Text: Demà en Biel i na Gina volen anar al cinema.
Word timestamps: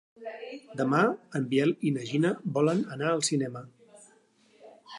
Demà 0.79 1.01
en 1.39 1.45
Biel 1.51 1.73
i 1.89 1.93
na 1.97 2.07
Gina 2.11 2.31
volen 2.55 2.81
anar 2.99 3.11
al 3.11 3.21
cinema. 3.31 3.63